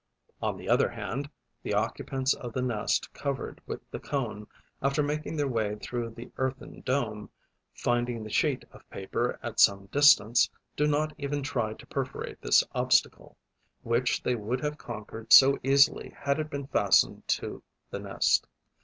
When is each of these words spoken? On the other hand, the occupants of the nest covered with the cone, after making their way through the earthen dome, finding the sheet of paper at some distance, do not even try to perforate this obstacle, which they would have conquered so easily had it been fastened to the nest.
On 0.41 0.57
the 0.57 0.67
other 0.67 0.89
hand, 0.89 1.29
the 1.61 1.75
occupants 1.75 2.33
of 2.33 2.53
the 2.53 2.61
nest 2.63 3.13
covered 3.13 3.61
with 3.67 3.81
the 3.91 3.99
cone, 3.99 4.47
after 4.81 5.03
making 5.03 5.35
their 5.37 5.47
way 5.47 5.75
through 5.75 6.09
the 6.09 6.31
earthen 6.37 6.81
dome, 6.83 7.29
finding 7.75 8.23
the 8.23 8.31
sheet 8.31 8.65
of 8.71 8.89
paper 8.89 9.37
at 9.43 9.59
some 9.59 9.85
distance, 9.91 10.49
do 10.75 10.87
not 10.87 11.13
even 11.19 11.43
try 11.43 11.73
to 11.75 11.85
perforate 11.85 12.41
this 12.41 12.63
obstacle, 12.71 13.37
which 13.83 14.23
they 14.23 14.33
would 14.33 14.61
have 14.61 14.79
conquered 14.79 15.31
so 15.31 15.59
easily 15.61 16.09
had 16.17 16.39
it 16.39 16.49
been 16.49 16.65
fastened 16.65 17.27
to 17.27 17.61
the 17.91 17.99
nest. 17.99 18.47